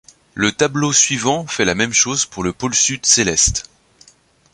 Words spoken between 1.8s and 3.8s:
chose pour le pôle sud céleste.